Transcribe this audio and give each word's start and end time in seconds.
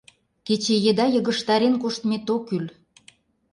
Кече 0.45 0.75
еда 0.89 1.05
йыгыжтарен 1.13 1.75
коштмет 1.81 2.25
ок 2.35 2.41
кӱл. 2.47 2.65